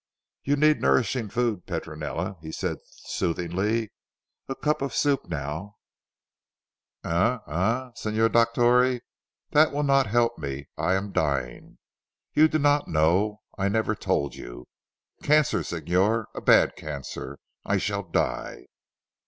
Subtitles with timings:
[0.43, 3.91] "You need nourishing food Petronella," he said soothingly,
[4.49, 5.75] "a cup of soup now"
[7.05, 7.37] "Eh!
[7.47, 9.01] Eh Signor Dottore
[9.51, 10.67] that 'will not help me.
[10.75, 11.77] I am dying.
[12.33, 13.41] You do not know.
[13.59, 14.65] I have never told you.
[15.21, 17.37] Cancer Signor a bad cancer.
[17.63, 18.65] I shall die."